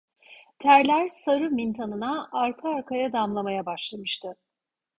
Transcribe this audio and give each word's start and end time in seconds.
Terler 0.59 1.09
sarı 1.09 1.51
mintanına 1.51 2.29
arka 2.31 2.69
arkaya 2.69 3.13
damlamaya 3.13 3.65
başlamıştı. 3.65 4.35